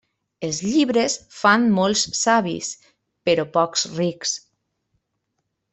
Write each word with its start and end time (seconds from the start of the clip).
Els 0.45 0.61
llibres 0.67 1.17
fan 1.41 1.67
molts 1.75 2.07
savis, 2.21 2.73
però 3.29 3.47
pocs 3.59 3.87
rics. 4.01 4.37